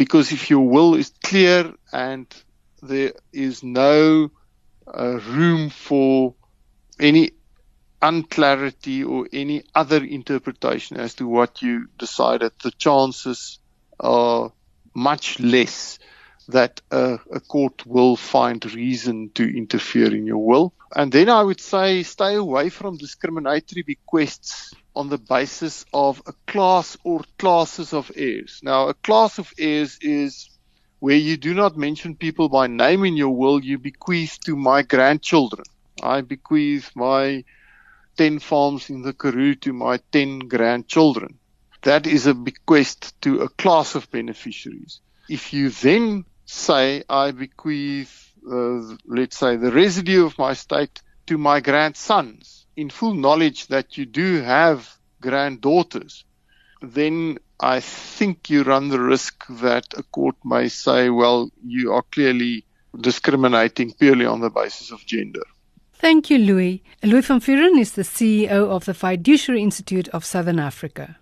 because 0.00 0.32
if 0.32 0.48
your 0.48 0.66
will 0.66 0.94
is 0.94 1.12
clear 1.22 1.74
and 1.92 2.26
there 2.80 3.12
is 3.34 3.62
no 3.62 4.30
uh, 4.86 5.20
room 5.28 5.68
for 5.68 6.34
any 6.98 7.32
unclarity 8.00 9.04
or 9.04 9.28
any 9.30 9.62
other 9.74 10.02
interpretation 10.02 10.96
as 10.96 11.12
to 11.14 11.28
what 11.28 11.60
you 11.60 11.86
decided, 11.98 12.52
the 12.62 12.70
chances 12.70 13.58
are 13.98 14.52
much 14.94 15.38
less 15.38 15.98
that 16.48 16.80
a, 16.90 17.18
a, 17.30 17.40
court 17.40 17.86
will 17.86 18.16
find 18.16 18.74
reason 18.74 19.30
to 19.34 19.44
interfere 19.44 20.14
in 20.16 20.26
your 20.26 20.44
will. 20.44 20.72
And 20.96 21.12
then 21.12 21.28
I 21.28 21.42
would 21.42 21.60
say 21.60 22.02
stay 22.02 22.36
away 22.36 22.70
from 22.70 22.96
discriminatory 22.96 23.82
bequests 23.82 24.74
on 24.94 25.08
the 25.08 25.18
basis 25.18 25.84
of 25.92 26.22
a 26.26 26.32
class 26.46 26.96
or 27.04 27.22
classes 27.38 27.92
of 27.92 28.10
heirs. 28.14 28.60
Now, 28.62 28.88
a 28.88 28.94
class 28.94 29.38
of 29.38 29.52
heirs 29.58 29.98
is 30.00 30.50
where 30.98 31.16
you 31.16 31.36
do 31.36 31.54
not 31.54 31.76
mention 31.76 32.14
people 32.14 32.48
by 32.48 32.66
name 32.66 33.04
in 33.04 33.16
your 33.16 33.34
will, 33.34 33.64
you 33.64 33.78
bequeath 33.78 34.38
to 34.44 34.56
my 34.56 34.82
grandchildren. 34.82 35.64
I 36.02 36.20
bequeath 36.20 36.90
my 36.94 37.44
10 38.16 38.38
farms 38.38 38.90
in 38.90 39.02
the 39.02 39.12
Karoo 39.12 39.54
to 39.56 39.72
my 39.72 39.98
10 40.12 40.40
grandchildren. 40.40 41.38
That 41.82 42.06
is 42.06 42.26
a 42.26 42.34
bequest 42.34 43.18
to 43.22 43.40
a 43.40 43.48
class 43.48 43.94
of 43.94 44.10
beneficiaries. 44.10 45.00
If 45.28 45.54
you 45.54 45.70
then 45.70 46.26
say, 46.44 47.04
I 47.08 47.30
bequeath, 47.30 48.32
uh, 48.46 48.96
let's 49.06 49.38
say, 49.38 49.56
the 49.56 49.72
residue 49.72 50.26
of 50.26 50.36
my 50.36 50.50
estate 50.50 51.00
to 51.28 51.38
my 51.38 51.60
grandsons, 51.60 52.66
in 52.80 52.88
full 52.88 53.14
knowledge 53.14 53.66
that 53.66 53.98
you 53.98 54.06
do 54.06 54.40
have 54.40 54.96
granddaughters, 55.20 56.24
then 56.80 57.38
I 57.60 57.80
think 57.80 58.48
you 58.48 58.62
run 58.62 58.88
the 58.88 59.00
risk 59.00 59.44
that 59.60 59.84
a 59.98 60.02
court 60.02 60.36
may 60.44 60.68
say, 60.68 61.10
well, 61.10 61.50
you 61.62 61.92
are 61.92 62.04
clearly 62.10 62.64
discriminating 62.98 63.92
purely 63.92 64.24
on 64.24 64.40
the 64.40 64.48
basis 64.48 64.90
of 64.90 65.04
gender. 65.04 65.42
Thank 65.92 66.30
you, 66.30 66.38
Louis. 66.38 66.82
Louis 67.02 67.26
van 67.26 67.40
Vuuren 67.40 67.78
is 67.78 67.92
the 67.92 68.02
CEO 68.02 68.68
of 68.70 68.86
the 68.86 68.94
Fiduciary 68.94 69.62
Institute 69.62 70.08
of 70.08 70.24
Southern 70.24 70.58
Africa. 70.58 71.19